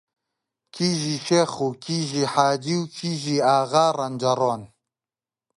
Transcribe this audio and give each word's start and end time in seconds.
کیژی 0.75 1.15
شێخ 1.27 1.51
و 1.65 1.67
کیژی 1.85 2.23
حاجی 2.33 2.75
و 2.81 2.83
کیژی 2.95 3.37
ئاغا 3.47 3.85
ڕەنجەڕۆن 3.97 4.61